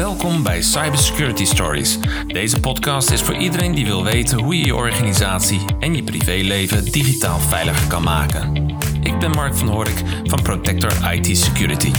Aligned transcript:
Welkom 0.00 0.42
bij 0.42 0.62
Cybersecurity 0.62 1.44
Stories. 1.44 1.98
Deze 2.26 2.60
podcast 2.60 3.10
is 3.10 3.22
voor 3.22 3.36
iedereen 3.36 3.74
die 3.74 3.84
wil 3.84 4.04
weten 4.04 4.38
hoe 4.38 4.56
je 4.56 4.64
je 4.64 4.74
organisatie 4.74 5.60
en 5.80 5.94
je 5.96 6.02
privéleven 6.02 6.84
digitaal 6.84 7.40
veiliger 7.40 7.88
kan 7.88 8.02
maken. 8.02 8.56
Ik 9.02 9.18
ben 9.18 9.30
Mark 9.30 9.54
van 9.54 9.68
Horik 9.68 10.02
van 10.24 10.42
Protector 10.42 11.12
IT 11.14 11.38
Security. 11.38 11.92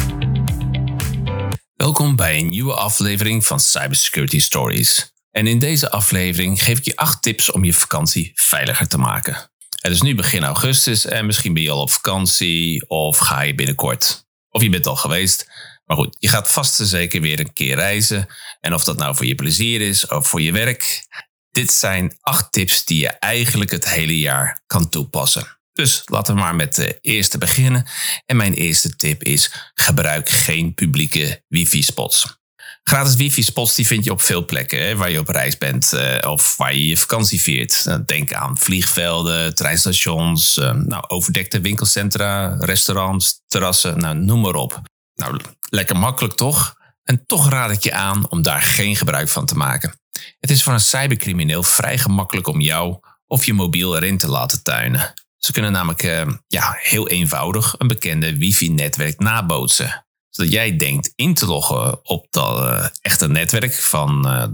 Welkom 1.75 2.15
bij 2.15 2.39
een 2.39 2.49
nieuwe 2.49 2.73
aflevering 2.73 3.45
van 3.45 3.59
Cybersecurity 3.59 4.39
Stories. 4.39 5.13
En 5.31 5.47
in 5.47 5.59
deze 5.59 5.91
aflevering 5.91 6.63
geef 6.63 6.77
ik 6.77 6.85
je 6.85 6.95
acht 6.95 7.21
tips 7.21 7.51
om 7.51 7.63
je 7.63 7.73
vakantie 7.73 8.31
veiliger 8.33 8.87
te 8.87 8.97
maken. 8.97 9.51
Het 9.81 9.91
is 9.91 10.01
nu 10.01 10.15
begin 10.15 10.43
augustus 10.43 11.05
en 11.05 11.25
misschien 11.25 11.53
ben 11.53 11.63
je 11.63 11.71
al 11.71 11.81
op 11.81 11.91
vakantie 11.91 12.89
of 12.89 13.17
ga 13.17 13.41
je 13.41 13.55
binnenkort. 13.55 14.29
Of 14.51 14.61
je 14.61 14.69
bent 14.69 14.87
al 14.87 14.95
geweest. 14.95 15.47
Maar 15.85 15.97
goed, 15.97 16.15
je 16.19 16.27
gaat 16.27 16.51
vast 16.51 16.79
en 16.79 16.85
zeker 16.85 17.21
weer 17.21 17.39
een 17.39 17.53
keer 17.53 17.75
reizen. 17.75 18.27
En 18.59 18.73
of 18.73 18.83
dat 18.83 18.97
nou 18.97 19.15
voor 19.15 19.25
je 19.25 19.35
plezier 19.35 19.81
is 19.81 20.07
of 20.07 20.27
voor 20.27 20.41
je 20.41 20.51
werk. 20.51 21.07
Dit 21.51 21.71
zijn 21.71 22.17
acht 22.19 22.51
tips 22.51 22.85
die 22.85 22.99
je 22.99 23.09
eigenlijk 23.09 23.71
het 23.71 23.89
hele 23.89 24.19
jaar 24.19 24.61
kan 24.65 24.89
toepassen. 24.89 25.59
Dus 25.73 26.01
laten 26.05 26.33
we 26.35 26.39
maar 26.39 26.55
met 26.55 26.75
de 26.75 26.97
eerste 27.01 27.37
beginnen. 27.37 27.85
En 28.25 28.35
mijn 28.35 28.53
eerste 28.53 28.95
tip 28.95 29.23
is: 29.23 29.71
gebruik 29.73 30.29
geen 30.29 30.73
publieke 30.73 31.43
wifi-spots. 31.47 32.40
Gratis 32.83 33.15
wifi-spots 33.15 33.75
die 33.75 33.87
vind 33.87 34.03
je 34.03 34.11
op 34.11 34.21
veel 34.21 34.45
plekken 34.45 34.85
hè, 34.85 34.95
waar 34.95 35.11
je 35.11 35.19
op 35.19 35.27
reis 35.27 35.57
bent 35.57 35.91
uh, 35.93 36.17
of 36.31 36.57
waar 36.57 36.75
je 36.75 36.87
je 36.87 36.97
vakantie 36.97 37.41
viert. 37.41 37.81
Nou, 37.85 38.03
denk 38.05 38.33
aan 38.33 38.57
vliegvelden, 38.57 39.55
treinstations, 39.55 40.57
uh, 40.57 40.71
nou, 40.71 41.03
overdekte 41.07 41.61
winkelcentra, 41.61 42.55
restaurants, 42.59 43.41
terrassen, 43.47 43.97
nou, 43.97 44.15
noem 44.15 44.41
maar 44.41 44.55
op. 44.55 44.81
Nou, 45.15 45.39
lekker 45.69 45.97
makkelijk 45.97 46.33
toch? 46.33 46.75
En 47.03 47.25
toch 47.25 47.49
raad 47.49 47.71
ik 47.71 47.83
je 47.83 47.93
aan 47.93 48.29
om 48.29 48.41
daar 48.41 48.61
geen 48.61 48.95
gebruik 48.95 49.29
van 49.29 49.45
te 49.45 49.55
maken. 49.55 49.99
Het 50.39 50.49
is 50.49 50.63
voor 50.63 50.73
een 50.73 50.79
cybercrimineel 50.79 51.63
vrij 51.63 51.97
gemakkelijk 51.97 52.47
om 52.47 52.61
jou 52.61 52.99
of 53.27 53.45
je 53.45 53.53
mobiel 53.53 53.95
erin 53.95 54.17
te 54.17 54.27
laten 54.27 54.63
tuinen. 54.63 55.13
Ze 55.37 55.51
kunnen 55.51 55.71
namelijk 55.71 56.01
ja, 56.47 56.75
heel 56.77 57.07
eenvoudig 57.07 57.75
een 57.77 57.87
bekende 57.87 58.37
wifi-netwerk 58.37 59.19
nabootsen 59.19 60.05
zodat 60.31 60.51
jij 60.51 60.77
denkt 60.77 61.13
in 61.15 61.33
te 61.33 61.45
loggen 61.45 61.99
op 62.05 62.27
dat 62.29 62.57
uh, 62.57 62.85
echte 63.01 63.27
netwerk 63.27 63.73
van 63.73 64.27
uh, 64.27 64.47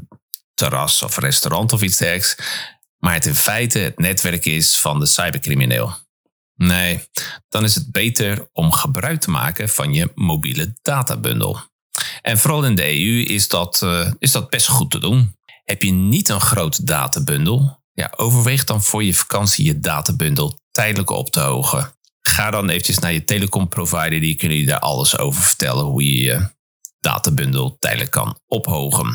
terras 0.53 1.03
of 1.03 1.17
restaurant 1.17 1.73
of 1.73 1.81
iets 1.81 1.97
dergelijks. 1.97 2.38
Maar 2.97 3.14
het 3.14 3.25
in 3.25 3.36
feite 3.36 3.80
het 3.80 4.00
netwerk 4.00 4.45
is 4.45 4.80
van 4.80 5.00
de 5.00 5.05
cybercrimineel. 5.05 5.94
Nee, 6.55 7.03
dan 7.50 7.64
is 7.64 7.75
het 7.75 7.92
beter 7.92 8.50
om 8.53 8.72
gebruik 8.72 9.20
te 9.20 9.30
maken 9.30 9.70
van 9.70 9.94
je 9.94 10.11
mobiele 10.16 10.73
databundel. 10.81 11.59
En 12.22 12.38
vooral 12.38 12.66
in 12.66 12.75
de 12.75 13.00
EU 13.00 13.23
is 13.23 13.48
dat, 13.48 13.81
uh, 13.83 14.11
is 14.20 14.31
dat 14.31 14.50
best 14.50 14.67
goed 14.67 14.92
te 14.92 15.00
doen. 15.00 15.36
Heb 15.64 15.81
je 15.81 15.92
niet 15.92 16.30
een 16.30 16.42
grote 16.42 16.83
databundel? 16.83 17.83
Ja, 17.94 18.14
overweeg 18.16 18.64
dan 18.64 18.83
voor 18.83 19.03
je 19.03 19.14
vakantie 19.14 19.66
je 19.66 19.80
databundel 19.80 20.59
tijdelijk 20.72 21.09
op 21.09 21.30
te 21.30 21.39
hogen 21.39 21.97
ga 22.28 22.52
dan 22.52 22.70
eventjes 22.70 23.00
naar 23.00 23.14
je 23.14 23.23
telecomprovider. 23.23 24.20
Die 24.20 24.36
kunnen 24.36 24.58
je 24.58 24.66
daar 24.66 24.80
alles 24.80 25.17
over 25.17 25.42
vertellen. 25.42 25.86
Hoe 25.86 26.03
je 26.03 26.23
je 26.23 26.56
databundel 27.00 27.78
tijdelijk 27.80 28.11
kan 28.11 28.39
ophogen. 28.47 29.06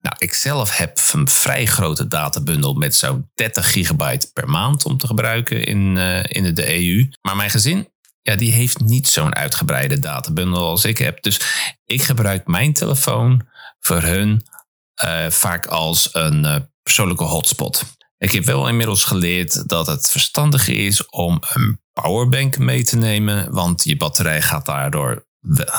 Nou, 0.00 0.14
ik 0.18 0.34
zelf 0.34 0.76
heb 0.76 1.00
een 1.12 1.28
vrij 1.28 1.66
grote 1.66 2.08
databundel 2.08 2.74
met 2.74 2.94
zo'n 2.94 3.30
30 3.34 3.72
gigabyte 3.72 4.30
per 4.32 4.48
maand 4.48 4.84
om 4.84 4.98
te 4.98 5.06
gebruiken 5.06 5.64
in, 5.64 5.96
uh, 5.96 6.22
in 6.22 6.54
de 6.54 6.74
EU. 6.74 7.08
Maar 7.20 7.36
mijn 7.36 7.50
gezin, 7.50 7.88
ja, 8.22 8.36
die 8.36 8.52
heeft 8.52 8.80
niet 8.80 9.08
zo'n 9.08 9.34
uitgebreide 9.34 9.98
databundel 9.98 10.68
als 10.68 10.84
ik 10.84 10.98
heb. 10.98 11.22
Dus 11.22 11.40
ik 11.84 12.02
gebruik 12.02 12.46
mijn 12.46 12.72
telefoon 12.72 13.48
voor 13.78 14.02
hun 14.02 14.42
uh, 15.04 15.30
vaak 15.30 15.66
als 15.66 16.08
een 16.12 16.44
uh, 16.44 16.56
persoonlijke 16.82 17.24
hotspot. 17.24 17.84
Ik 18.18 18.30
heb 18.30 18.44
wel 18.44 18.68
inmiddels 18.68 19.04
geleerd 19.04 19.68
dat 19.68 19.86
het 19.86 20.10
verstandig 20.10 20.68
is 20.68 21.06
om 21.06 21.42
een 21.52 21.80
powerbank 22.02 22.58
mee 22.58 22.84
te 22.84 22.96
nemen, 22.96 23.52
want 23.52 23.84
je 23.84 23.96
batterij 23.96 24.42
gaat 24.42 24.66
daardoor 24.66 25.28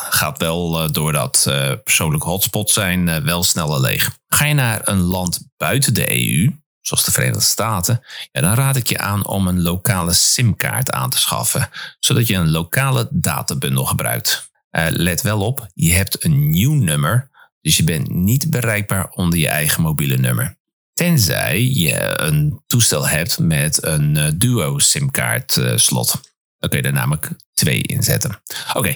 gaat 0.09 0.37
wel 0.37 0.83
uh, 0.83 0.89
door 0.91 1.11
dat 1.11 1.45
uh, 1.47 1.71
persoonlijke 1.83 2.27
hotspot 2.27 2.69
zijn 2.69 3.07
uh, 3.07 3.15
wel 3.15 3.43
sneller 3.43 3.81
leeg. 3.81 4.17
Ga 4.27 4.45
je 4.45 4.53
naar 4.53 4.81
een 4.83 5.01
land 5.01 5.39
buiten 5.57 5.93
de 5.93 6.11
EU, 6.11 6.51
zoals 6.81 7.05
de 7.05 7.11
Verenigde 7.11 7.41
Staten, 7.41 8.03
dan 8.31 8.53
raad 8.53 8.75
ik 8.75 8.87
je 8.87 8.97
aan 8.97 9.27
om 9.27 9.47
een 9.47 9.61
lokale 9.61 10.13
simkaart 10.13 10.91
aan 10.91 11.09
te 11.09 11.19
schaffen, 11.19 11.69
zodat 11.99 12.27
je 12.27 12.35
een 12.35 12.51
lokale 12.51 13.07
databundel 13.11 13.85
gebruikt. 13.85 14.49
let 14.89 15.21
wel 15.21 15.41
op, 15.41 15.67
je 15.73 15.93
hebt 15.93 16.23
een 16.23 16.49
nieuw 16.49 16.73
nummer, 16.73 17.29
dus 17.61 17.77
je 17.77 17.83
bent 17.83 18.09
niet 18.09 18.49
bereikbaar 18.49 19.09
onder 19.09 19.39
je 19.39 19.47
eigen 19.47 19.81
mobiele 19.81 20.17
nummer. 20.17 20.59
Tenzij 21.01 21.63
je 21.63 22.21
een 22.21 22.63
toestel 22.67 23.07
hebt 23.07 23.39
met 23.39 23.83
een 23.83 24.17
uh, 24.17 24.27
duo 24.35 24.79
simkaart 24.79 25.55
uh, 25.55 25.77
slot. 25.77 26.19
Dan 26.57 26.69
kun 26.69 26.79
je 26.79 26.85
er 26.85 26.93
namelijk 26.93 27.31
twee 27.53 27.81
inzetten. 27.81 28.41
Oké, 28.73 28.95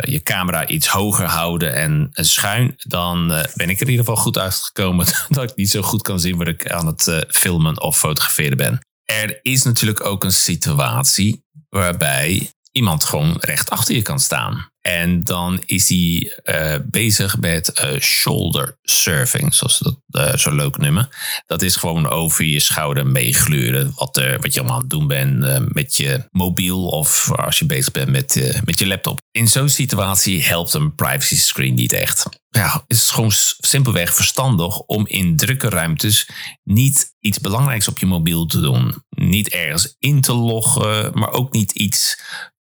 je, 0.00 0.20
camera 0.22 0.66
iets 0.66 0.86
hoger 0.86 1.26
houden 1.26 1.74
en, 1.74 2.08
schuin. 2.12 2.74
Dan 2.76 3.28
ben 3.28 3.68
ik 3.70 3.80
er 3.80 3.86
in 3.86 3.90
ieder 3.90 4.04
geval 4.04 4.22
goed 4.22 4.38
uitgekomen 4.38 5.06
dat 5.28 5.50
ik 5.50 5.56
niet 5.56 5.70
zo 5.70 5.82
goed 5.82 6.02
kan 6.02 6.20
zien 6.20 6.36
wat 6.36 6.48
ik 6.48 6.70
aan 6.70 6.86
het 6.86 7.24
filmen 7.28 7.80
of 7.80 7.98
fotograferen 7.98 8.56
ben. 8.56 8.89
Er 9.10 9.38
is 9.42 9.62
natuurlijk 9.62 10.04
ook 10.04 10.24
een 10.24 10.32
situatie 10.32 11.44
waarbij 11.68 12.52
iemand 12.72 13.04
gewoon 13.04 13.36
recht 13.40 13.70
achter 13.70 13.94
je 13.94 14.02
kan 14.02 14.20
staan. 14.20 14.69
En 14.80 15.24
dan 15.24 15.62
is 15.66 15.88
hij 15.88 16.38
uh, 16.44 16.76
bezig 16.84 17.38
met 17.38 17.80
uh, 17.84 18.00
shoulder 18.00 18.78
surfing, 18.82 19.54
zoals 19.54 19.76
ze 19.76 19.84
dat 19.84 20.28
uh, 20.28 20.36
zo 20.36 20.54
leuk 20.54 20.76
noemen. 20.76 21.08
Dat 21.46 21.62
is 21.62 21.76
gewoon 21.76 22.08
over 22.08 22.44
je 22.44 22.60
schouder 22.60 23.06
meegluren. 23.06 23.92
Wat, 23.94 24.22
wat 24.40 24.54
je 24.54 24.60
allemaal 24.60 24.76
aan 24.76 24.82
het 24.82 24.90
doen 24.90 25.06
bent 25.06 25.72
met 25.74 25.96
je 25.96 26.28
mobiel 26.30 26.86
of 26.86 27.30
als 27.32 27.58
je 27.58 27.66
bezig 27.66 27.92
bent 27.92 28.10
met, 28.10 28.60
met 28.64 28.78
je 28.78 28.86
laptop. 28.86 29.20
In 29.30 29.48
zo'n 29.48 29.68
situatie 29.68 30.42
helpt 30.42 30.74
een 30.74 30.94
privacy 30.94 31.36
screen 31.36 31.74
niet 31.74 31.92
echt. 31.92 32.26
Ja, 32.48 32.84
is 32.86 33.00
het 33.00 33.10
gewoon 33.10 33.32
simpelweg 33.58 34.14
verstandig 34.14 34.78
om 34.78 35.06
in 35.06 35.36
drukke 35.36 35.68
ruimtes 35.68 36.28
niet 36.64 37.14
iets 37.20 37.40
belangrijks 37.40 37.88
op 37.88 37.98
je 37.98 38.06
mobiel 38.06 38.46
te 38.46 38.60
doen. 38.60 39.04
Niet 39.08 39.48
ergens 39.48 39.94
in 39.98 40.20
te 40.20 40.32
loggen, 40.32 41.10
maar 41.14 41.32
ook 41.32 41.52
niet 41.52 41.72
iets 41.72 42.18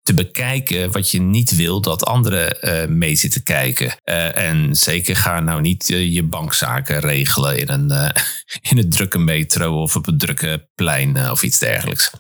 te 0.07 0.15
bekijken 0.15 0.93
wat 0.93 1.11
je 1.11 1.21
niet 1.21 1.57
wil 1.57 1.81
dat 1.81 2.05
anderen 2.05 2.57
uh, 2.61 2.97
mee 2.97 3.15
zitten 3.15 3.43
kijken. 3.43 3.87
Uh, 4.05 4.37
en 4.37 4.77
zeker 4.77 5.17
ga 5.17 5.41
nou 5.41 5.61
niet 5.61 5.91
uh, 5.91 6.15
je 6.15 6.23
bankzaken 6.23 7.01
regelen 7.01 7.59
in 7.59 7.69
een, 7.69 8.13
in 8.71 8.79
een 8.79 8.91
drukke 8.91 9.19
metro 9.19 9.83
of 9.83 9.97
op 9.97 10.07
een 10.07 10.19
drukke 10.19 10.69
plein 10.75 11.31
of 11.31 11.43
iets 11.43 11.59
dergelijks. 11.59 12.11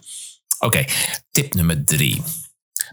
Oké, 0.58 0.84
tip 1.30 1.54
nummer 1.54 1.84
drie. 1.84 2.22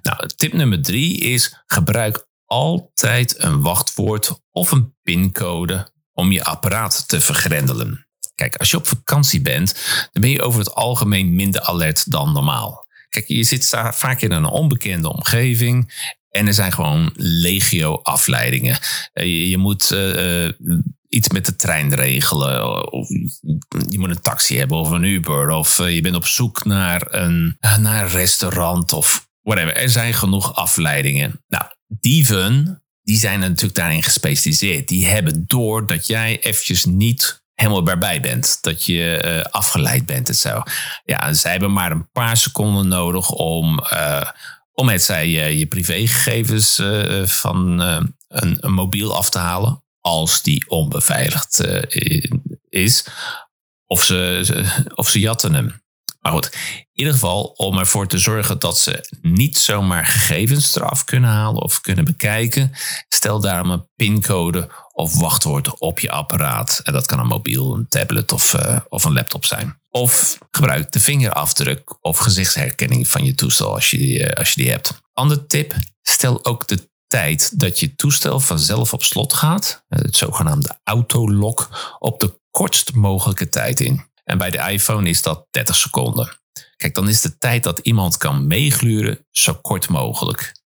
Nou, 0.01 0.29
tip 0.35 0.53
nummer 0.53 0.81
drie 0.81 1.17
is 1.17 1.63
gebruik 1.65 2.27
altijd 2.45 3.43
een 3.43 3.61
wachtwoord 3.61 4.41
of 4.51 4.71
een 4.71 4.95
pincode 5.03 5.91
om 6.13 6.31
je 6.31 6.43
apparaat 6.43 7.07
te 7.07 7.21
vergrendelen. 7.21 8.07
Kijk, 8.35 8.55
als 8.55 8.71
je 8.71 8.77
op 8.77 8.87
vakantie 8.87 9.41
bent, 9.41 9.73
dan 10.11 10.21
ben 10.21 10.31
je 10.31 10.41
over 10.41 10.59
het 10.59 10.75
algemeen 10.75 11.35
minder 11.35 11.61
alert 11.61 12.11
dan 12.11 12.33
normaal. 12.33 12.82
Kijk, 13.13 13.27
je 13.27 13.43
zit 13.43 13.67
vaak 13.91 14.21
in 14.21 14.31
een 14.31 14.45
onbekende 14.45 15.13
omgeving. 15.13 15.93
En 16.29 16.47
er 16.47 16.53
zijn 16.53 16.73
gewoon 16.73 17.11
legio 17.15 17.95
afleidingen. 17.95 18.77
Eh, 19.13 19.49
je, 19.49 19.57
moet 19.57 19.91
uh, 19.91 20.49
iets 21.07 21.29
met 21.29 21.45
de 21.45 21.55
trein 21.55 21.95
regelen. 21.95 22.91
Of 22.91 23.07
je 23.89 23.99
moet 23.99 24.09
een 24.09 24.21
taxi 24.21 24.57
hebben 24.57 24.77
of 24.77 24.89
een 24.89 25.03
Uber. 25.03 25.49
Of 25.49 25.77
je 25.77 26.01
bent 26.01 26.15
op 26.15 26.25
zoek 26.25 26.65
naar 26.65 27.13
een, 27.13 27.57
naar 27.79 28.07
restaurant 28.07 28.93
of 28.93 29.27
whatever. 29.41 29.75
Er 29.75 29.89
zijn 29.89 30.13
genoeg 30.13 30.55
afleidingen. 30.55 31.43
Nou, 31.47 31.65
dieven, 31.87 32.83
die 33.03 33.17
zijn 33.17 33.39
natuurlijk 33.39 33.75
daarin 33.75 34.03
gespecialiseerd. 34.03 34.87
Die 34.87 35.05
hebben 35.05 35.43
door 35.47 35.87
dat 35.87 36.07
jij 36.07 36.39
eventjes 36.39 36.85
niet 36.85 37.42
helemaal 37.63 38.19
bent. 38.21 38.57
Dat 38.61 38.85
je 38.85 39.23
uh, 39.25 39.51
afgeleid 39.51 40.05
bent 40.05 40.27
en 40.27 40.35
zo. 40.35 40.61
Ja, 41.03 41.33
zij 41.33 41.51
hebben 41.51 41.73
maar 41.73 41.91
een 41.91 42.11
paar 42.11 42.37
seconden 42.37 42.87
nodig 42.87 43.29
om, 43.29 43.79
uh, 43.93 44.21
om 44.73 44.89
het 44.89 45.03
zij 45.03 45.27
uh, 45.27 45.59
je 45.59 45.65
privégegevens 45.65 46.81
van 47.25 47.79
een, 47.79 48.15
een, 48.59 48.73
mobiel 48.73 49.15
af 49.15 49.29
te 49.29 49.39
halen. 49.39 49.83
Als 49.99 50.41
die 50.41 50.69
onbeveiligd 50.69 51.63
is. 52.69 53.05
Of 53.85 54.03
ze, 54.03 54.65
of 54.95 55.09
ze 55.09 55.19
jatten 55.19 55.53
hem. 55.53 55.83
Maar 56.23 56.31
goed, 56.31 56.49
in 56.53 56.85
ieder 56.93 57.13
geval 57.13 57.43
om 57.43 57.77
ervoor 57.77 58.07
te 58.07 58.17
zorgen 58.17 58.59
dat 58.59 58.79
ze 58.79 59.17
niet 59.21 59.57
zomaar 59.57 60.05
gegevens 60.05 60.75
eraf 60.75 61.03
kunnen 61.03 61.29
halen 61.29 61.61
of 61.61 61.81
kunnen 61.81 62.05
bekijken, 62.05 62.71
stel 63.07 63.39
daarom 63.39 63.69
een 63.69 63.87
pincode 63.95 64.69
of 64.93 65.19
wachtwoord 65.19 65.79
op 65.79 65.99
je 65.99 66.11
apparaat. 66.11 66.81
En 66.83 66.93
dat 66.93 67.05
kan 67.05 67.19
een 67.19 67.27
mobiel, 67.27 67.73
een 67.75 67.87
tablet 67.87 68.31
of, 68.31 68.53
uh, 68.53 68.79
of 68.89 69.03
een 69.03 69.13
laptop 69.13 69.45
zijn. 69.45 69.79
Of 69.89 70.37
gebruik 70.51 70.91
de 70.91 70.99
vingerafdruk 70.99 71.97
of 72.01 72.17
gezichtsherkenning 72.17 73.07
van 73.07 73.25
je 73.25 73.35
toestel 73.35 73.73
als 73.73 73.91
je, 73.91 73.97
die, 73.97 74.23
eh, 74.23 74.37
als 74.37 74.49
je 74.49 74.61
die 74.61 74.71
hebt. 74.71 75.01
Andere 75.13 75.45
tip, 75.45 75.75
stel 76.01 76.45
ook 76.45 76.67
de 76.67 76.89
tijd 77.07 77.59
dat 77.59 77.79
je 77.79 77.95
toestel 77.95 78.39
vanzelf 78.39 78.93
op 78.93 79.03
slot 79.03 79.33
gaat, 79.33 79.85
het 79.87 80.17
zogenaamde 80.17 80.79
autolock, 80.83 81.69
op 81.99 82.19
de 82.19 82.39
kortst 82.51 82.93
mogelijke 82.93 83.49
tijd 83.49 83.79
in. 83.79 84.11
En 84.23 84.37
bij 84.37 84.49
de 84.49 84.71
iPhone 84.71 85.09
is 85.09 85.21
dat 85.21 85.47
30 85.51 85.75
seconden. 85.75 86.37
Kijk, 86.75 86.95
dan 86.95 87.09
is 87.09 87.21
de 87.21 87.37
tijd 87.37 87.63
dat 87.63 87.79
iemand 87.79 88.17
kan 88.17 88.47
meegluren 88.47 89.25
zo 89.31 89.53
kort 89.53 89.89
mogelijk. 89.89 90.62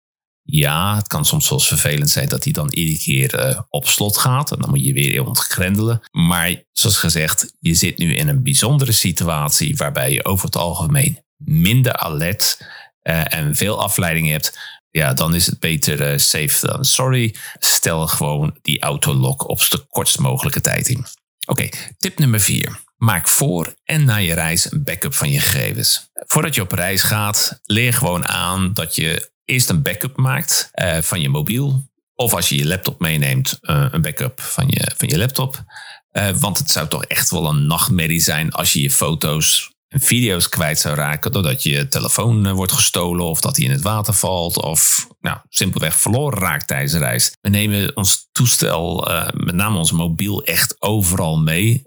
Ja, 0.50 0.96
het 0.96 1.08
kan 1.08 1.26
soms 1.26 1.50
wel 1.50 1.60
vervelend 1.60 2.10
zijn 2.10 2.28
dat 2.28 2.44
hij 2.44 2.54
dan 2.54 2.74
iedere 2.74 2.98
keer 2.98 3.48
uh, 3.48 3.60
op 3.70 3.88
slot 3.88 4.18
gaat. 4.18 4.52
En 4.52 4.60
dan 4.60 4.70
moet 4.70 4.86
je 4.86 4.94
weer 4.94 5.26
ontgrendelen. 5.26 6.02
Maar 6.12 6.64
zoals 6.72 6.98
gezegd, 6.98 7.54
je 7.60 7.74
zit 7.74 7.98
nu 7.98 8.16
in 8.16 8.28
een 8.28 8.44
bijzondere 8.44 8.92
situatie 8.92 9.76
waarbij 9.76 10.12
je 10.12 10.26
over 10.26 10.46
het 10.46 10.56
algemeen 10.56 11.24
minder 11.38 11.94
alert 11.94 12.58
uh, 13.04 13.34
en 13.34 13.56
veel 13.56 13.82
afleiding 13.82 14.30
hebt. 14.30 14.60
Ja, 14.92 15.14
dan 15.14 15.36
is 15.36 15.46
het 15.46 15.60
beter 15.60 16.12
uh, 16.12 16.18
safe 16.18 16.68
dan 16.68 16.86
sorry. 16.86 17.36
Stel 17.60 18.08
gewoon 18.08 18.58
die 18.62 18.82
autolock 18.82 19.50
op 19.50 19.60
de 19.70 19.86
kortst 19.90 20.20
mogelijke 20.20 20.62
tijd 20.62 20.88
in. 20.88 21.06
Oké, 21.46 21.70
tip 21.98 22.20
nummer 22.20 22.40
vier. 22.40 22.80
Maak 22.98 23.28
voor 23.28 23.74
en 23.84 24.06
na 24.06 24.16
je 24.16 24.34
reis 24.34 24.72
een 24.72 24.84
backup 24.84 25.14
van 25.14 25.32
je 25.32 25.40
gegevens. 25.40 26.10
Voordat 26.14 26.56
je 26.56 26.62
op 26.62 26.72
reis 26.72 27.04
gaat, 27.04 27.60
leer 27.64 27.94
gewoon 27.94 28.28
aan 28.28 28.74
dat 28.74 28.96
je 28.96 29.36
eerst 29.48 29.70
een 29.70 29.82
backup 29.82 30.18
maakt 30.18 30.70
uh, 30.74 30.98
van 30.98 31.22
je 31.22 31.30
mobiel. 31.30 31.90
Of 32.16 32.34
als 32.34 32.50
je 32.50 32.58
je 32.58 32.68
laptop 32.68 33.00
meeneemt, 33.00 33.58
uh, 33.62 33.86
een 33.92 34.02
backup 34.02 34.42
van 34.42 34.66
je, 34.68 34.92
van 34.98 35.08
je 35.08 35.18
laptop. 35.18 35.64
Uh, 36.12 36.30
want 36.30 36.58
het 36.58 36.72
zou 36.72 36.88
toch 36.88 37.06
echt 37.06 37.30
wel 37.30 37.48
een 37.48 37.68
nachtmerrie 37.68 38.20
zijn 38.20 38.52
als 38.52 38.74
je 38.74 38.82
je 38.82 38.92
foto's 38.92 39.76
en 39.88 40.00
video's 40.00 40.50
kwijt 40.50 40.80
zou 40.80 40.96
raken. 40.96 41.32
Doordat 41.32 41.64
je 41.64 41.88
telefoon 41.88 42.54
wordt 42.54 42.72
gestolen 42.72 43.26
of 43.26 43.42
dat 43.42 43.56
die 43.56 43.66
in 43.66 43.72
het 43.72 43.82
water 43.82 44.14
valt. 44.14 44.62
Of 44.62 45.08
nou, 45.20 45.38
simpelweg 45.50 45.96
verloren 45.96 46.40
raakt 46.40 46.68
tijdens 46.68 46.92
de 46.92 46.98
reis. 46.98 47.38
We 47.42 47.50
nemen 47.50 47.96
ons 47.96 48.28
toestel, 48.32 49.08
met 49.34 49.56
name 49.56 49.78
ons 49.78 49.92
mobiel, 49.92 50.44
echt 50.44 50.82
overal 50.82 51.38
mee. 51.38 51.84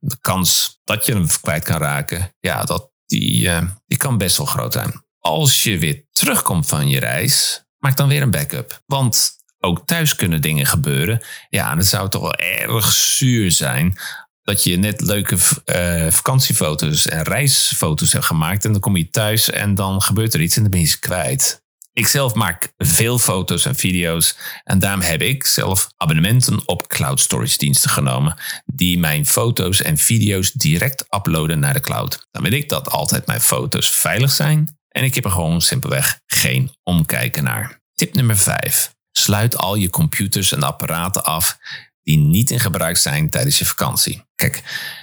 de 0.00 0.16
kans 0.20 0.78
dat 0.84 1.06
je 1.06 1.12
hem 1.12 1.26
kwijt 1.40 1.64
kan 1.64 1.78
raken, 1.78 2.34
ja, 2.40 2.64
dat, 2.64 2.90
die, 3.06 3.50
die 3.86 3.98
kan 3.98 4.18
best 4.18 4.36
wel 4.36 4.46
groot 4.46 4.72
zijn 4.72 5.04
als 5.26 5.62
je 5.62 5.78
weer 5.78 6.04
terugkomt 6.12 6.66
van 6.66 6.88
je 6.88 6.98
reis, 6.98 7.64
maak 7.78 7.96
dan 7.96 8.08
weer 8.08 8.22
een 8.22 8.30
backup. 8.30 8.82
Want 8.86 9.30
ook 9.60 9.86
thuis 9.86 10.14
kunnen 10.14 10.42
dingen 10.42 10.66
gebeuren. 10.66 11.22
Ja, 11.48 11.70
en 11.70 11.78
het 11.78 11.86
zou 11.86 12.08
toch 12.08 12.22
wel 12.22 12.34
erg 12.34 12.92
zuur 12.92 13.50
zijn 13.50 13.98
dat 14.42 14.64
je 14.64 14.76
net 14.76 15.00
leuke 15.00 15.36
uh, 15.64 16.10
vakantiefoto's 16.10 17.06
en 17.06 17.22
reisfoto's 17.22 18.12
hebt 18.12 18.24
gemaakt. 18.24 18.64
En 18.64 18.72
dan 18.72 18.80
kom 18.80 18.96
je 18.96 19.10
thuis 19.10 19.50
en 19.50 19.74
dan 19.74 20.02
gebeurt 20.02 20.34
er 20.34 20.40
iets 20.40 20.56
en 20.56 20.62
dan 20.62 20.70
ben 20.70 20.80
je 20.80 20.98
kwijt. 20.98 21.64
Ik 21.92 22.06
zelf 22.06 22.34
maak 22.34 22.72
veel 22.76 23.18
foto's 23.18 23.64
en 23.64 23.74
video's 23.74 24.36
en 24.64 24.78
daarom 24.78 25.00
heb 25.00 25.22
ik 25.22 25.44
zelf 25.44 25.88
abonnementen 25.96 26.68
op 26.68 26.88
cloud 26.88 27.20
storage 27.20 27.58
diensten 27.58 27.90
genomen 27.90 28.36
die 28.64 28.98
mijn 28.98 29.26
foto's 29.26 29.82
en 29.82 29.98
video's 29.98 30.52
direct 30.52 31.04
uploaden 31.14 31.58
naar 31.58 31.72
de 31.72 31.80
cloud. 31.80 32.26
Dan 32.30 32.42
weet 32.42 32.52
ik 32.52 32.68
dat 32.68 32.90
altijd 32.90 33.26
mijn 33.26 33.40
foto's 33.40 33.90
veilig 33.90 34.32
zijn 34.32 34.75
en 34.96 35.04
ik 35.04 35.14
heb 35.14 35.24
er 35.24 35.30
gewoon 35.30 35.60
simpelweg 35.60 36.20
geen 36.26 36.70
omkijken 36.82 37.44
naar. 37.44 37.80
Tip 37.94 38.14
nummer 38.14 38.36
5. 38.36 38.94
Sluit 39.12 39.56
al 39.56 39.74
je 39.74 39.90
computers 39.90 40.52
en 40.52 40.62
apparaten 40.62 41.24
af 41.24 41.58
die 42.02 42.18
niet 42.18 42.50
in 42.50 42.60
gebruik 42.60 42.96
zijn 42.96 43.30
tijdens 43.30 43.58
je 43.58 43.64
vakantie. 43.64 44.22
Kijk, 44.34 44.62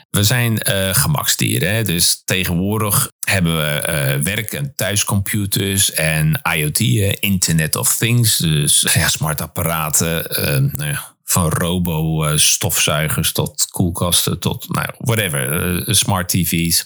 we 0.10 0.24
zijn 0.24 0.60
uh, 0.70 0.94
gemaksdieren, 0.94 1.86
dus 1.86 2.22
tegenwoordig 2.26 3.12
hebben 3.28 3.58
we 3.58 3.88
uh, 3.88 4.24
werk- 4.24 4.54
en 4.54 4.76
thuiscomputers 4.76 5.92
en 5.92 6.42
IoT, 6.56 6.80
Internet 7.20 7.76
of 7.76 7.96
Things, 7.96 8.38
dus 8.38 8.82
ja, 8.94 9.08
smart 9.08 9.42
apparaten, 9.42 10.40
uh, 10.40 10.72
nou 10.72 10.90
ja, 10.90 11.16
van 11.24 11.50
robo-stofzuigers 11.50 13.32
tot 13.32 13.68
koelkasten 13.70 14.40
tot 14.40 14.70
nou, 14.70 14.90
whatever, 14.98 15.84
smart 15.96 16.30
TV's. 16.30 16.86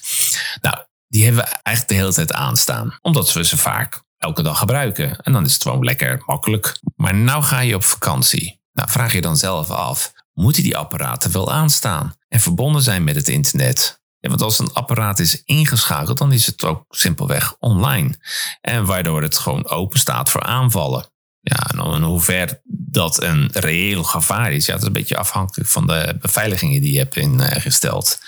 Nou, 0.60 0.76
die 1.08 1.24
hebben 1.24 1.44
we 1.44 1.50
eigenlijk 1.62 1.88
de 1.88 1.94
hele 1.94 2.14
tijd 2.14 2.32
aanstaan. 2.32 2.96
Omdat 3.00 3.32
we 3.32 3.44
ze 3.44 3.56
vaak 3.56 4.02
elke 4.16 4.42
dag 4.42 4.58
gebruiken. 4.58 5.18
En 5.18 5.32
dan 5.32 5.44
is 5.44 5.52
het 5.52 5.62
gewoon 5.62 5.84
lekker 5.84 6.22
makkelijk. 6.26 6.80
Maar 6.96 7.14
nou 7.14 7.42
ga 7.42 7.60
je 7.60 7.74
op 7.74 7.84
vakantie. 7.84 8.60
Nou 8.72 8.90
vraag 8.90 9.12
je 9.12 9.20
dan 9.20 9.36
zelf 9.36 9.70
af, 9.70 10.12
moeten 10.32 10.62
die 10.62 10.76
apparaten 10.76 11.32
wel 11.32 11.52
aanstaan 11.52 12.14
en 12.28 12.40
verbonden 12.40 12.82
zijn 12.82 13.04
met 13.04 13.16
het 13.16 13.28
internet? 13.28 14.02
Ja, 14.18 14.28
want 14.28 14.42
als 14.42 14.58
een 14.58 14.72
apparaat 14.72 15.18
is 15.18 15.42
ingeschakeld, 15.44 16.18
dan 16.18 16.32
is 16.32 16.46
het 16.46 16.64
ook 16.64 16.84
simpelweg 16.88 17.56
online. 17.58 18.18
En 18.60 18.84
waardoor 18.84 19.22
het 19.22 19.38
gewoon 19.38 19.68
open 19.68 19.98
staat 19.98 20.30
voor 20.30 20.42
aanvallen. 20.42 21.06
Ja, 21.40 21.66
en 21.66 22.02
hoe 22.02 22.20
ver 22.20 22.62
dat 22.90 23.22
een 23.22 23.48
reëel 23.52 24.04
gevaar 24.04 24.52
is, 24.52 24.66
ja, 24.66 24.72
dat 24.72 24.80
is 24.80 24.86
een 24.86 24.92
beetje 24.92 25.16
afhankelijk 25.16 25.70
van 25.70 25.86
de 25.86 26.16
beveiligingen 26.20 26.80
die 26.80 26.92
je 26.92 26.98
hebt 26.98 27.16
ingesteld. 27.16 28.20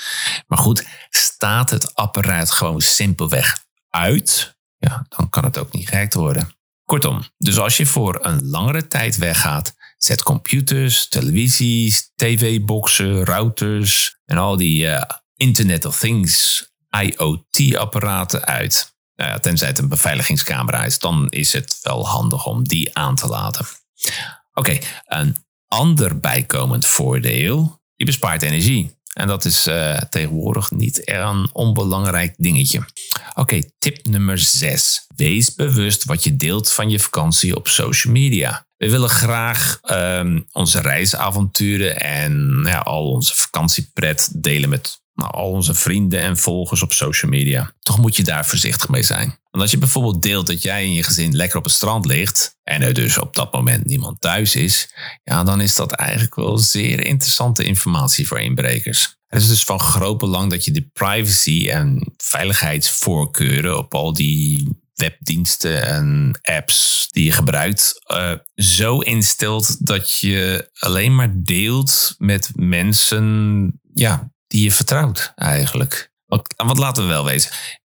Maar 0.47 0.59
goed, 0.59 0.87
staat 1.11 1.71
het 1.71 1.95
apparaat 1.95 2.51
gewoon 2.51 2.81
simpelweg 2.81 3.65
uit, 3.91 4.57
ja, 4.79 5.07
dan 5.09 5.29
kan 5.29 5.45
het 5.45 5.59
ook 5.59 5.73
niet 5.73 5.89
gehackt 5.89 6.15
worden. 6.15 6.55
Kortom, 6.85 7.25
dus 7.39 7.59
als 7.59 7.77
je 7.77 7.87
voor 7.87 8.19
een 8.25 8.49
langere 8.49 8.87
tijd 8.87 9.17
weggaat, 9.17 9.75
zet 9.97 10.23
computers, 10.23 11.09
televisies, 11.09 12.13
tv-boxen, 12.15 13.25
routers 13.25 14.19
en 14.25 14.39
al 14.39 14.57
die 14.57 14.85
uh, 14.85 15.03
Internet 15.37 15.85
of 15.85 15.99
Things 15.99 16.65
IoT-apparaten 16.91 18.45
uit. 18.45 18.95
Nou 19.17 19.41
tenzij 19.41 19.69
het 19.69 19.79
een 19.79 19.89
beveiligingscamera 19.89 20.85
is, 20.85 20.99
dan 20.99 21.29
is 21.29 21.53
het 21.53 21.79
wel 21.83 22.09
handig 22.09 22.47
om 22.47 22.69
die 22.69 22.97
aan 22.97 23.15
te 23.15 23.27
laten. 23.27 23.67
Oké, 24.53 24.79
een 25.05 25.37
ander 25.67 26.21
bijkomend 26.21 26.87
voordeel, 26.87 27.81
je 27.95 28.05
bespaart 28.05 28.43
energie. 28.43 28.99
En 29.13 29.27
dat 29.27 29.45
is 29.45 29.67
uh, 29.67 29.99
tegenwoordig 29.99 30.71
niet 30.71 31.09
een 31.09 31.51
onbelangrijk 31.53 32.35
dingetje. 32.37 32.85
Oké, 33.35 33.63
tip 33.79 34.07
nummer 34.07 34.39
6. 34.39 35.07
Wees 35.17 35.55
bewust 35.55 36.05
wat 36.05 36.25
je 36.25 36.37
deelt 36.37 36.73
van 36.73 36.91
je 36.91 37.01
vakantie 37.01 37.57
op 37.57 37.69
social 37.69 38.13
media. 38.13 38.67
We 38.77 38.91
willen 38.91 39.09
graag 39.09 39.79
um, 39.91 40.47
onze 40.53 40.81
reisavonturen 40.81 42.01
en 42.01 42.63
ja, 42.65 42.79
al 42.79 43.11
onze 43.11 43.35
vakantiepret 43.35 44.31
delen 44.43 44.69
met 44.69 45.03
nou, 45.21 45.33
al 45.33 45.51
onze 45.51 45.75
vrienden 45.75 46.21
en 46.21 46.37
volgers 46.37 46.83
op 46.83 46.93
social 46.93 47.31
media. 47.31 47.73
Toch 47.81 47.99
moet 47.99 48.17
je 48.17 48.23
daar 48.23 48.47
voorzichtig 48.47 48.89
mee 48.89 49.03
zijn. 49.03 49.39
Want 49.51 49.63
als 49.63 49.71
je 49.71 49.79
bijvoorbeeld 49.79 50.23
deelt 50.23 50.47
dat 50.47 50.63
jij 50.63 50.83
en 50.83 50.95
je 50.95 51.03
gezin 51.03 51.37
lekker 51.37 51.59
op 51.59 51.65
het 51.65 51.73
strand 51.73 52.07
ligt 52.07 52.57
en 52.63 52.83
er 52.83 52.95
dus 52.95 53.19
op 53.19 53.35
dat 53.35 53.53
moment 53.53 53.87
niemand 53.87 54.21
thuis 54.21 54.57
is, 54.57 54.93
ja, 55.23 55.45
dan 55.45 55.61
is 55.61 55.75
dat 55.75 55.93
eigenlijk 55.93 56.35
wel 56.35 56.59
zeer 56.59 57.07
interessante 57.07 57.65
informatie 57.65 58.27
voor 58.27 58.41
inbrekers. 58.41 59.19
Het 59.27 59.43
is 59.43 59.49
dus 59.49 59.65
van 59.65 59.81
groot 59.81 60.19
belang 60.19 60.51
dat 60.51 60.65
je 60.65 60.71
de 60.71 60.89
privacy 60.93 61.69
en 61.71 62.13
veiligheidsvoorkeuren 62.17 63.79
op 63.79 63.95
al 63.95 64.13
die 64.13 64.69
webdiensten 64.95 65.87
en 65.87 66.39
apps 66.43 67.09
die 67.11 67.25
je 67.25 67.33
gebruikt 67.33 67.95
uh, 68.07 68.33
zo 68.55 68.99
instelt 68.99 69.87
dat 69.87 70.19
je 70.19 70.71
alleen 70.79 71.15
maar 71.15 71.33
deelt 71.43 72.15
met 72.19 72.51
mensen 72.55 73.81
ja, 73.95 74.33
die 74.51 74.63
je 74.63 74.73
vertrouwt 74.73 75.33
eigenlijk. 75.37 76.13
Wat, 76.27 76.55
wat 76.57 76.79
laten 76.79 77.03
we 77.03 77.09
wel 77.09 77.25
weten. 77.25 77.51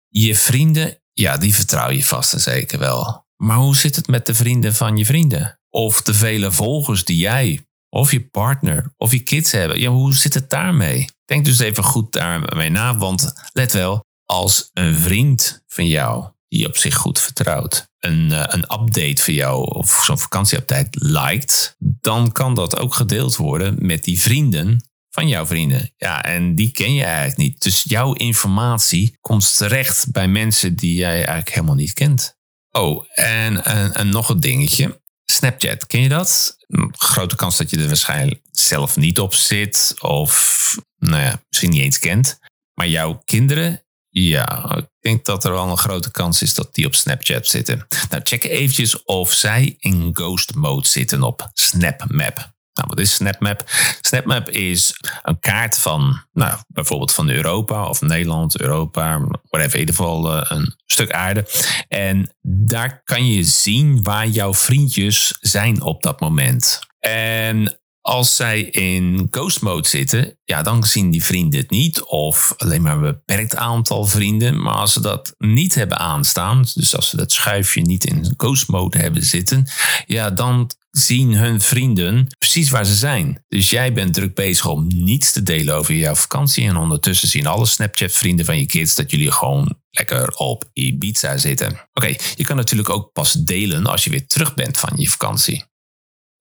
Je 0.07 0.35
vrienden, 0.35 1.01
ja, 1.13 1.38
die 1.38 1.55
vertrouw 1.55 1.89
je 1.89 2.03
vast 2.03 2.33
en 2.33 2.39
zeker 2.39 2.79
wel. 2.79 3.25
Maar 3.35 3.57
hoe 3.57 3.75
zit 3.75 3.95
het 3.95 4.07
met 4.07 4.25
de 4.25 4.35
vrienden 4.35 4.75
van 4.75 4.97
je 4.97 5.05
vrienden? 5.05 5.59
Of 5.69 6.01
de 6.01 6.13
vele 6.13 6.51
volgers 6.51 7.03
die 7.03 7.17
jij, 7.17 7.65
of 7.89 8.12
je 8.12 8.27
partner, 8.27 8.93
of 8.97 9.12
je 9.12 9.19
kids 9.19 9.51
hebben? 9.51 9.79
Ja, 9.79 9.89
hoe 9.89 10.13
zit 10.13 10.33
het 10.33 10.50
daarmee? 10.50 11.09
Denk 11.25 11.45
dus 11.45 11.59
even 11.59 11.83
goed 11.83 12.12
daarmee 12.12 12.69
na, 12.69 12.97
want 12.97 13.33
let 13.51 13.71
wel, 13.74 14.03
als 14.25 14.69
een 14.74 14.95
vriend 14.95 15.63
van 15.67 15.88
jou, 15.88 16.31
die 16.47 16.67
op 16.67 16.77
zich 16.77 16.95
goed 16.95 17.19
vertrouwt, 17.19 17.88
een, 18.00 18.31
eh, 18.31 18.43
een 18.47 18.79
update 18.79 19.24
van 19.24 19.33
jou 19.33 19.63
of 19.63 20.03
zo'n 20.03 20.19
vakantieupdate 20.19 20.89
liked, 20.91 21.75
dan 21.79 22.31
kan 22.31 22.53
dat 22.53 22.79
ook 22.79 22.93
gedeeld 22.93 23.35
worden 23.35 23.75
met 23.79 24.03
die 24.03 24.21
vrienden 24.21 24.84
van 25.15 25.27
jouw 25.27 25.45
vrienden. 25.45 25.93
Ja, 25.98 26.24
en 26.24 26.55
die 26.55 26.72
ken 26.72 26.93
je 26.93 27.03
eigenlijk 27.03 27.38
niet. 27.38 27.62
Dus 27.62 27.84
jouw 27.84 28.13
informatie 28.13 29.17
komt 29.22 29.55
terecht 29.55 30.12
bij 30.12 30.27
mensen 30.27 30.75
die 30.75 30.95
jij 30.95 31.15
eigenlijk 31.15 31.50
helemaal 31.50 31.75
niet 31.75 31.93
kent. 31.93 32.38
Oh, 32.72 33.05
en, 33.13 33.63
en, 33.93 34.10
nog 34.10 34.29
een 34.29 34.39
dingetje. 34.39 35.01
Snapchat, 35.25 35.88
ken 35.88 36.01
je 36.01 36.10
dat? 36.10 36.57
Grote 36.91 37.36
kans 37.36 37.57
dat 37.57 37.69
je 37.69 37.77
er 37.77 37.88
waarschijnlijk 37.88 38.41
zelf 38.51 38.98
niet 38.98 39.19
op 39.19 39.34
zit 39.34 39.95
of 40.00 40.75
nou 40.98 41.22
ja, 41.22 41.41
misschien 41.50 41.69
niet 41.69 41.81
eens 41.81 42.00
kent. 42.00 42.39
Maar 42.74 42.88
jouw 42.88 43.22
kinderen, 43.25 43.84
ja, 44.10 44.75
ik 44.77 44.88
denk 45.00 45.25
dat 45.25 45.45
er 45.45 45.51
wel 45.51 45.69
een 45.69 45.77
grote 45.77 46.12
kans 46.12 46.41
is 46.41 46.53
dat 46.53 46.74
die 46.74 46.86
op 46.86 46.95
Snapchat 46.95 47.48
zitten. 47.48 47.88
Nou, 48.10 48.22
check 48.24 48.43
eventjes 48.43 49.03
of 49.03 49.34
zij 49.34 49.75
in 49.79 50.10
ghost 50.13 50.55
mode 50.55 50.88
zitten 50.88 51.24
op 51.24 51.50
SnapMap. 51.53 52.54
Nou, 52.75 52.88
wat 52.88 53.00
is 53.00 53.13
SnapMap? 53.13 53.63
SnapMap 54.01 54.50
is 54.50 55.00
een 55.22 55.39
kaart 55.39 55.77
van, 55.77 56.22
nou, 56.34 56.60
bijvoorbeeld 56.67 57.13
van 57.13 57.29
Europa 57.29 57.88
of 57.88 58.01
Nederland, 58.01 58.60
Europa, 58.60 59.20
whatever, 59.50 59.74
in 59.74 59.79
ieder 59.79 59.96
geval 59.96 60.36
uh, 60.36 60.41
een 60.48 60.75
stuk 60.86 61.12
aarde. 61.12 61.46
En 61.88 62.36
daar 62.41 63.01
kan 63.03 63.27
je 63.27 63.44
zien 63.44 64.03
waar 64.03 64.27
jouw 64.27 64.53
vriendjes 64.53 65.38
zijn 65.39 65.82
op 65.82 66.03
dat 66.03 66.20
moment. 66.20 66.79
En 67.00 67.79
als 68.01 68.36
zij 68.36 68.62
in 68.62 69.27
ghost 69.32 69.62
mode 69.62 69.88
zitten, 69.88 70.38
ja, 70.44 70.62
dan 70.62 70.84
zien 70.84 71.12
die 71.12 71.24
vrienden 71.24 71.60
het 71.60 71.70
niet. 71.70 72.03
Of 72.03 72.53
alleen 72.58 72.82
maar 72.82 72.96
een 72.96 73.01
beperkt 73.01 73.55
aantal 73.55 74.05
vrienden. 74.05 74.62
Maar 74.62 74.74
als 74.74 74.94
ze 74.94 75.01
dat 75.01 75.36
niet 75.38 75.75
hebben 75.75 76.00
aanstaan, 76.00 76.65
dus 76.74 76.96
als 76.96 77.10
ze 77.10 77.17
dat 77.17 77.32
schuifje 77.32 77.82
niet 77.82 78.05
in 78.05 78.34
ghost 78.38 78.67
mode 78.67 78.98
hebben 78.98 79.24
zitten, 79.24 79.67
ja, 80.05 80.29
dan 80.29 80.72
zien 80.97 81.35
hun 81.35 81.61
vrienden 81.61 82.27
precies 82.37 82.69
waar 82.69 82.85
ze 82.85 82.93
zijn. 82.93 83.43
Dus 83.47 83.69
jij 83.69 83.93
bent 83.93 84.13
druk 84.13 84.35
bezig 84.35 84.65
om 84.65 84.87
niets 84.87 85.31
te 85.31 85.43
delen 85.43 85.75
over 85.75 85.93
jouw 85.93 86.15
vakantie. 86.15 86.67
En 86.67 86.77
ondertussen 86.77 87.27
zien 87.27 87.47
alle 87.47 87.65
Snapchat-vrienden 87.65 88.45
van 88.45 88.57
je 88.59 88.65
kids 88.65 88.95
dat 88.95 89.11
jullie 89.11 89.31
gewoon 89.31 89.77
lekker 89.89 90.27
op 90.35 90.69
Ibiza 90.73 91.37
zitten. 91.37 91.87
Oké, 91.93 92.15
je 92.35 92.43
kan 92.43 92.55
natuurlijk 92.55 92.89
ook 92.89 93.11
pas 93.11 93.33
delen 93.33 93.85
als 93.85 94.03
je 94.03 94.09
weer 94.09 94.27
terug 94.27 94.53
bent 94.53 94.77
van 94.77 94.91
je 94.95 95.09
vakantie. 95.09 95.63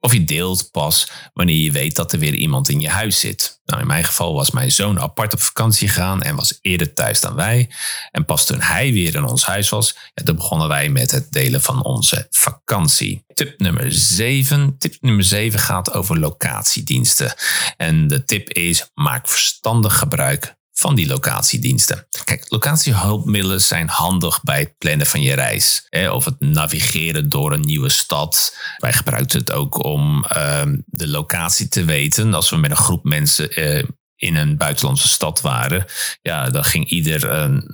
Of 0.04 0.12
je 0.12 0.24
deelt 0.24 0.70
pas 0.70 1.10
wanneer 1.34 1.56
je 1.56 1.70
weet 1.70 1.96
dat 1.96 2.12
er 2.12 2.18
weer 2.18 2.34
iemand 2.34 2.68
in 2.68 2.80
je 2.80 2.88
huis 2.88 3.20
zit. 3.20 3.60
Nou, 3.64 3.80
in 3.80 3.86
mijn 3.86 4.04
geval 4.04 4.34
was 4.34 4.50
mijn 4.50 4.72
zoon 4.72 5.00
apart 5.00 5.32
op 5.32 5.40
vakantie 5.40 5.88
gegaan 5.88 6.22
en 6.22 6.36
was 6.36 6.58
eerder 6.60 6.94
thuis 6.94 7.20
dan 7.20 7.34
wij. 7.34 7.70
En 8.10 8.24
pas 8.24 8.46
toen 8.46 8.60
hij 8.60 8.92
weer 8.92 9.14
in 9.14 9.24
ons 9.24 9.46
huis 9.46 9.68
was, 9.68 9.96
ja, 10.14 10.34
begonnen 10.34 10.68
wij 10.68 10.88
met 10.88 11.10
het 11.10 11.32
delen 11.32 11.62
van 11.62 11.84
onze 11.84 12.26
vakantie. 12.30 13.24
Tip 13.34 13.58
nummer 13.58 13.92
7. 13.92 14.78
Tip 14.78 14.96
nummer 15.00 15.24
7 15.24 15.60
gaat 15.60 15.92
over 15.92 16.18
locatiediensten. 16.18 17.34
En 17.76 18.08
de 18.08 18.24
tip 18.24 18.50
is: 18.50 18.90
maak 18.94 19.28
verstandig 19.28 19.98
gebruik 19.98 20.56
van 20.74 20.94
die 20.94 21.06
locatiediensten. 21.06 22.06
Kijk, 22.24 22.44
locatiehulpmiddelen 22.48 23.60
zijn 23.60 23.88
handig 23.88 24.42
bij 24.42 24.58
het 24.58 24.78
plannen 24.78 25.06
van 25.06 25.22
je 25.22 25.34
reis. 25.34 25.88
Of 26.10 26.24
het 26.24 26.40
navigeren 26.40 27.28
door 27.28 27.52
een 27.52 27.60
nieuwe 27.60 27.88
stad. 27.88 28.56
Wij 28.78 28.92
gebruikten 28.92 29.38
het 29.38 29.52
ook 29.52 29.84
om 29.84 30.24
ehm, 30.24 30.76
de 30.86 31.08
locatie 31.08 31.68
te 31.68 31.84
weten. 31.84 32.34
Als 32.34 32.50
we 32.50 32.56
met 32.56 32.70
een 32.70 32.76
groep 32.76 33.04
mensen 33.04 33.50
eh, 33.50 33.84
in 34.16 34.36
een 34.36 34.56
buitenlandse 34.56 35.08
stad 35.08 35.40
waren, 35.40 35.84
ja, 36.22 36.50
dan 36.50 36.64
ging 36.64 36.88
ieder, 36.88 37.20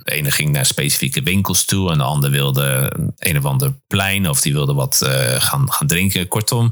de 0.03 0.11
ene 0.11 0.31
ging 0.31 0.51
naar 0.51 0.65
specifieke 0.65 1.21
winkels 1.21 1.65
toe 1.65 1.91
en 1.91 1.97
de 1.97 2.03
ander 2.03 2.29
wilde 2.31 2.93
een 3.17 3.37
of 3.37 3.45
ander 3.45 3.79
plein 3.87 4.29
of 4.29 4.41
die 4.41 4.53
wilde 4.53 4.73
wat 4.73 5.01
uh, 5.03 5.35
gaan, 5.41 5.71
gaan 5.71 5.87
drinken. 5.87 6.27
Kortom, 6.27 6.71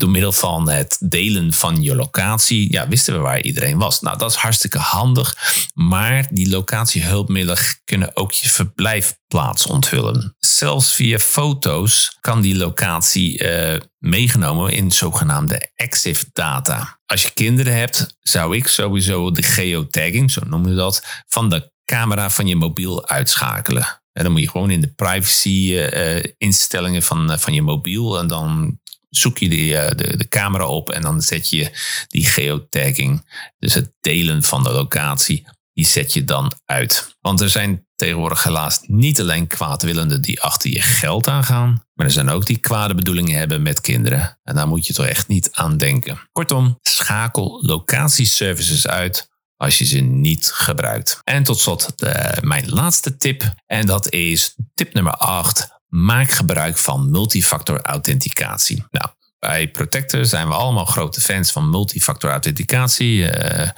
door 0.00 0.10
middel 0.10 0.32
van 0.32 0.70
het 0.70 0.96
delen 1.00 1.52
van 1.52 1.82
je 1.82 1.94
locatie, 1.94 2.72
ja, 2.72 2.88
wisten 2.88 3.14
we 3.14 3.20
waar 3.20 3.40
iedereen 3.40 3.78
was. 3.78 4.00
Nou, 4.00 4.18
dat 4.18 4.30
is 4.30 4.36
hartstikke 4.36 4.78
handig, 4.78 5.36
maar 5.74 6.26
die 6.30 6.48
locatiehulpmiddelen 6.48 7.64
kunnen 7.84 8.16
ook 8.16 8.32
je 8.32 8.48
verblijfplaats 8.48 9.66
onthullen. 9.66 10.34
Zelfs 10.38 10.94
via 10.94 11.18
foto's 11.18 12.16
kan 12.20 12.40
die 12.40 12.56
locatie 12.56 13.42
uh, 13.42 13.80
meegenomen 13.98 14.72
in 14.72 14.92
zogenaamde 14.92 15.70
EXIF 15.74 16.24
data. 16.32 17.00
Als 17.06 17.22
je 17.22 17.30
kinderen 17.30 17.76
hebt, 17.76 18.16
zou 18.20 18.56
ik 18.56 18.68
sowieso 18.68 19.30
de 19.30 19.42
geotagging, 19.42 20.30
zo 20.30 20.40
noemen 20.46 20.70
we 20.70 20.76
dat, 20.76 21.22
van 21.26 21.48
de 21.50 21.72
camera 21.84 22.30
van 22.30 22.46
je 22.46 22.56
mobiel 22.56 23.08
uitschakelen. 23.08 24.00
En 24.12 24.22
dan 24.22 24.32
moet 24.32 24.40
je 24.40 24.50
gewoon 24.50 24.70
in 24.70 24.80
de 24.80 24.92
privacy 24.92 25.72
uh, 25.72 26.22
instellingen 26.38 27.02
van, 27.02 27.38
van 27.38 27.54
je 27.54 27.62
mobiel 27.62 28.18
en 28.18 28.26
dan 28.26 28.78
zoek 29.10 29.38
je 29.38 29.48
die, 29.48 29.76
eh, 29.76 29.96
de, 29.96 30.16
de 30.16 30.28
camera 30.28 30.66
op 30.66 30.90
en 30.90 31.02
dan 31.02 31.22
zet 31.22 31.50
je 31.50 31.70
die 32.08 32.26
geotagging, 32.26 33.24
dus 33.58 33.74
het 33.74 33.92
delen 34.00 34.42
van 34.42 34.62
de 34.62 34.72
locatie, 34.72 35.46
die 35.72 35.86
zet 35.86 36.12
je 36.12 36.24
dan 36.24 36.52
uit. 36.64 37.16
Want 37.20 37.40
er 37.40 37.50
zijn 37.50 37.86
tegenwoordig 37.96 38.42
helaas 38.42 38.80
niet 38.86 39.20
alleen 39.20 39.46
kwaadwillenden 39.46 40.22
die 40.22 40.40
achter 40.40 40.70
je 40.70 40.82
geld 40.82 41.28
aangaan, 41.28 41.84
maar 41.94 42.06
er 42.06 42.12
zijn 42.12 42.28
ook 42.28 42.46
die 42.46 42.58
kwade 42.58 42.94
bedoelingen 42.94 43.38
hebben 43.38 43.62
met 43.62 43.80
kinderen. 43.80 44.38
En 44.42 44.54
daar 44.54 44.68
moet 44.68 44.86
je 44.86 44.92
toch 44.92 45.06
echt 45.06 45.28
niet 45.28 45.48
aan 45.52 45.76
denken. 45.76 46.28
Kortom, 46.32 46.78
schakel 46.82 47.58
locatieservices 47.62 48.86
uit 48.86 49.28
als 49.56 49.78
je 49.78 49.84
ze 49.84 49.98
niet 49.98 50.50
gebruikt. 50.52 51.20
En 51.24 51.42
tot 51.42 51.58
slot 51.58 51.98
de, 51.98 52.36
mijn 52.40 52.68
laatste 52.68 53.16
tip. 53.16 53.54
En 53.66 53.86
dat 53.86 54.12
is 54.12 54.54
tip 54.74 54.94
nummer 54.94 55.12
8 55.12 55.79
maak 55.90 56.30
gebruik 56.30 56.78
van 56.78 57.10
multifactor 57.10 57.80
authenticatie. 57.80 58.84
Nou, 58.90 59.10
bij 59.38 59.70
Protector 59.70 60.24
zijn 60.26 60.48
we 60.48 60.54
allemaal 60.54 60.84
grote 60.84 61.20
fans 61.20 61.52
van 61.52 61.70
multifactor 61.70 62.30
authenticatie, 62.30 63.30
eh, 63.30 63.70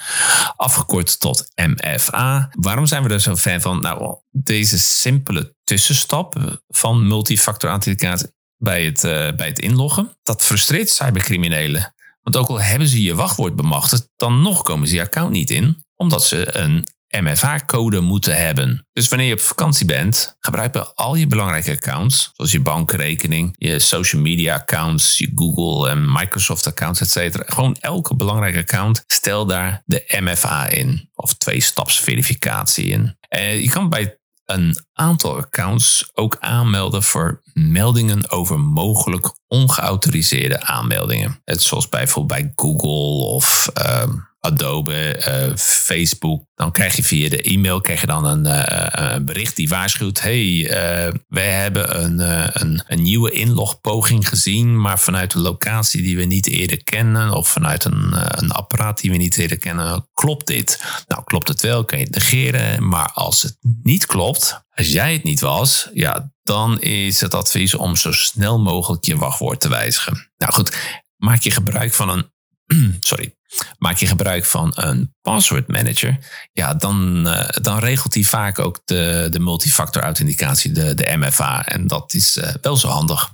afgekort 0.57 1.21
tot 1.21 1.51
MFA. 1.55 2.51
Waarom 2.51 2.87
zijn 2.87 3.03
we 3.03 3.09
er 3.09 3.21
zo 3.21 3.37
fan 3.37 3.61
van? 3.61 3.81
Nou, 3.81 4.19
deze 4.31 4.79
simpele 4.79 5.55
tussenstap 5.65 6.59
van 6.69 7.07
multifactor 7.07 7.71
authenticatie 7.71 8.33
bij 8.57 8.85
het, 8.85 9.05
uh, 9.05 9.33
bij 9.33 9.47
het 9.47 9.59
inloggen, 9.59 10.19
dat 10.23 10.43
frustreert 10.43 10.91
cybercriminelen. 10.91 11.95
Want 12.23 12.37
ook 12.37 12.49
al 12.49 12.61
hebben 12.61 12.89
ze 12.89 13.03
je 13.03 13.15
wachtwoord 13.15 13.57
bemachtigd, 13.57 14.09
dan 14.17 14.43
nog 14.43 14.63
komen 14.63 14.89
ze 14.89 14.95
je 14.95 15.01
account 15.01 15.31
niet 15.31 15.51
in, 15.51 15.85
omdat 15.97 16.25
ze 16.25 16.57
een 16.57 16.87
MFA-code 17.21 18.01
moeten 18.01 18.37
hebben. 18.37 18.87
Dus 18.93 19.09
wanneer 19.09 19.27
je 19.27 19.35
op 19.35 19.41
vakantie 19.41 19.87
bent, 19.87 20.37
gebruik 20.39 20.77
al 20.77 21.15
je 21.15 21.27
belangrijke 21.27 21.71
accounts, 21.71 22.31
zoals 22.35 22.53
je 22.53 22.61
bankrekening, 22.61 23.55
je 23.59 23.79
social 23.79 24.23
media 24.23 24.55
accounts, 24.55 25.19
je 25.19 25.33
Google 25.35 25.91
en 25.91 26.13
Microsoft 26.13 26.67
accounts, 26.67 27.01
etc. 27.01 27.43
Gewoon 27.47 27.77
elke 27.81 28.17
belangrijke 28.17 28.59
account, 28.59 29.05
stel 29.07 29.47
daar 29.47 29.83
de 29.85 30.05
MFA 30.21 30.69
in, 30.69 31.11
of 31.15 31.35
twee-staps 31.35 32.01
verificatie 32.01 32.87
in. 32.87 33.17
En 33.29 33.63
je 33.63 33.69
kan 33.69 33.89
bij 33.89 34.17
een 34.45 34.77
aantal 34.93 35.37
accounts 35.37 36.11
ook 36.15 36.37
aanmelden 36.41 37.03
voor 37.03 37.43
meldingen 37.53 38.31
over 38.31 38.61
mogelijk 38.61 39.35
ongeautoriseerde 39.49 40.61
aanmeldingen. 40.61 41.41
Het 41.45 41.63
zoals 41.63 41.89
bijvoorbeeld 41.89 42.41
bij 42.41 42.53
Google 42.55 43.27
of 43.27 43.71
ehm, 43.75 44.11
Adobe, 44.45 45.25
uh, 45.29 45.57
Facebook. 45.57 46.45
Dan 46.55 46.73
krijg 46.73 46.97
je 46.97 47.03
via 47.03 47.29
de 47.29 47.43
e-mail 47.43 47.81
krijg 47.81 48.01
je 48.01 48.07
dan 48.07 48.25
een, 48.25 48.47
uh, 48.47 48.87
een 48.91 49.25
bericht 49.25 49.57
die 49.57 49.69
waarschuwt: 49.69 50.21
hey, 50.21 50.47
uh, 50.47 51.15
wij 51.29 51.51
hebben 51.51 52.05
een, 52.05 52.19
een, 52.61 52.83
een, 52.87 53.03
nieuwe 53.03 53.31
inlogpoging 53.31 54.29
gezien, 54.29 54.81
maar 54.81 54.99
vanuit 54.99 55.35
een 55.35 55.41
locatie 55.41 56.03
die 56.03 56.17
we 56.17 56.25
niet 56.25 56.49
eerder 56.49 56.83
kennen 56.83 57.33
of 57.33 57.49
vanuit 57.49 57.85
een, 57.85 58.15
een 58.43 58.51
apparaat 58.51 59.01
die 59.01 59.11
we 59.11 59.17
niet 59.17 59.39
eerder 59.39 59.59
kennen. 59.59 60.09
Klopt 60.13 60.47
dit? 60.47 60.85
Nou, 61.07 61.25
klopt 61.25 61.49
het 61.49 61.61
wel, 61.61 61.85
kan 61.85 61.99
je 61.99 62.05
het 62.05 62.15
negeren. 62.15 62.89
Maar 62.89 63.11
als 63.13 63.43
het 63.43 63.57
niet 63.83 64.07
klopt, 64.07 64.65
als 64.75 64.89
jij 64.89 65.13
het 65.13 65.23
niet 65.23 65.41
was, 65.41 65.89
ja, 65.93 66.33
dan 66.43 66.81
is 66.81 67.21
het 67.21 67.35
advies 67.35 67.75
om 67.75 67.97
zo 67.97 68.13
snel 68.13 68.61
mogelijk 68.61 69.05
je 69.05 69.17
wachtwoord 69.17 69.61
te 69.61 69.69
wijzigen. 69.69 70.33
Nou 70.37 70.53
goed, 70.53 70.77
maak 71.17 71.43
je 71.43 71.51
gebruik 71.51 71.93
van 71.93 72.09
een 72.09 72.32
sorry, 73.01 73.37
maak 73.79 73.97
je 73.97 74.07
gebruik 74.07 74.45
van 74.45 74.73
een 74.75 75.15
password 75.23 75.69
manager, 75.69 76.19
ja, 76.53 76.75
dan, 76.75 77.27
uh, 77.27 77.49
dan 77.49 77.79
regelt 77.79 78.15
hij 78.15 78.23
vaak 78.23 78.59
ook 78.59 78.81
de, 78.85 79.29
de 79.31 79.39
multifactor 79.39 80.03
authenticatie, 80.03 80.73
de, 80.73 80.95
de 80.95 81.17
MFA. 81.17 81.67
En 81.67 81.87
dat 81.87 82.15
is 82.15 82.37
uh, 82.37 82.55
wel 82.63 82.77
zo 82.77 82.89
handig. 82.89 83.31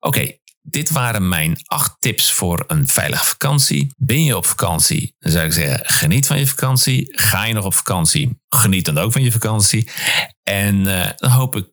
Oké, 0.00 0.32
dit 0.70 0.90
waren 0.90 1.28
mijn 1.28 1.56
acht 1.66 1.96
tips 1.98 2.32
voor 2.32 2.64
een 2.66 2.86
veilige 2.86 3.24
vakantie. 3.24 3.92
Ben 3.96 4.24
je 4.24 4.36
op 4.36 4.46
vakantie? 4.46 5.14
Dan 5.18 5.32
zou 5.32 5.46
ik 5.46 5.52
zeggen, 5.52 5.80
geniet 5.82 6.26
van 6.26 6.38
je 6.38 6.46
vakantie. 6.46 7.08
Ga 7.10 7.44
je 7.44 7.54
nog 7.54 7.64
op 7.64 7.74
vakantie? 7.74 8.40
Geniet 8.48 8.84
dan 8.84 8.98
ook 8.98 9.12
van 9.12 9.22
je 9.22 9.32
vakantie. 9.32 9.88
En 10.42 10.76
uh, 10.76 11.06
dan 11.16 11.30
hoop 11.30 11.56
ik 11.56 11.66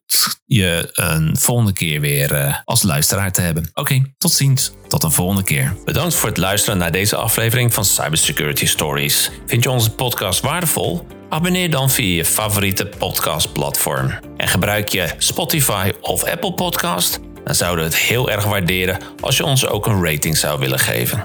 je 0.44 0.88
een 0.92 1.36
volgende 1.36 1.72
keer 1.72 2.00
weer 2.00 2.32
uh, 2.32 2.56
als 2.64 2.82
luisteraar 2.82 3.32
te 3.32 3.40
hebben. 3.40 3.70
Oké, 3.74 4.02
tot 4.18 4.32
ziens. 4.32 4.72
Tot 4.88 5.02
een 5.02 5.12
volgende 5.12 5.42
keer. 5.42 5.76
Bedankt 5.84 6.14
voor 6.14 6.28
het 6.28 6.38
luisteren 6.38 6.78
naar 6.78 6.92
deze 6.92 7.16
aflevering 7.16 7.74
van 7.74 7.84
Cybersecurity 7.84 8.66
Stories. 8.66 9.30
Vind 9.46 9.62
je 9.62 9.70
onze 9.70 9.90
podcast 9.90 10.40
waardevol? 10.40 11.06
Abonneer 11.28 11.70
dan 11.70 11.90
via 11.90 12.16
je 12.16 12.24
favoriete 12.24 12.86
podcastplatform. 12.86 14.18
En 14.36 14.48
gebruik 14.48 14.88
je 14.88 15.14
Spotify 15.18 15.92
of 16.00 16.24
Apple 16.24 16.52
Podcast? 16.54 17.20
Dan 17.46 17.54
zouden 17.54 17.84
we 17.84 17.90
het 17.90 18.00
heel 18.00 18.30
erg 18.30 18.44
waarderen 18.44 18.98
als 19.20 19.36
je 19.36 19.44
ons 19.44 19.66
ook 19.66 19.86
een 19.86 20.04
rating 20.04 20.36
zou 20.36 20.58
willen 20.58 20.78
geven. 20.78 21.24